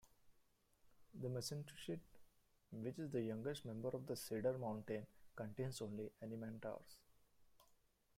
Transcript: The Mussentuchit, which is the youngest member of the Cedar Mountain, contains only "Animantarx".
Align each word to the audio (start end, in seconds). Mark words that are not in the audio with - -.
The 1.13 1.27
Mussentuchit, 1.27 1.99
which 2.71 2.97
is 2.97 3.11
the 3.11 3.21
youngest 3.21 3.65
member 3.65 3.89
of 3.89 4.07
the 4.07 4.15
Cedar 4.15 4.57
Mountain, 4.57 5.05
contains 5.35 5.79
only 5.79 6.09
"Animantarx". 6.23 6.81